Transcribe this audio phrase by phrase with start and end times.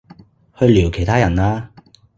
[0.57, 1.69] 去聊其他人啦